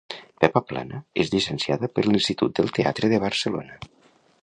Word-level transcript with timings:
Pepa 0.43 0.61
Plana 0.69 1.01
és 1.25 1.29
llicenciada 1.35 1.91
per 1.99 2.07
l'Institut 2.07 2.57
del 2.61 2.75
Teatre 2.79 3.15
de 3.15 3.25
Barcelona. 3.29 3.83